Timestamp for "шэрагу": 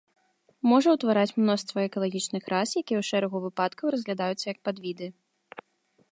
3.09-3.37